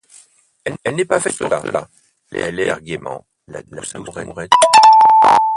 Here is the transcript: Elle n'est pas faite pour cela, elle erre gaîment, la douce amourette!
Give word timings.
Elle 0.63 0.95
n'est 0.95 1.05
pas 1.05 1.19
faite 1.19 1.37
pour 1.37 1.47
cela, 1.47 1.87
elle 2.31 2.59
erre 2.59 2.81
gaîment, 2.81 3.19
la 3.47 3.61
douce 3.61 3.93
amourette! 3.93 4.49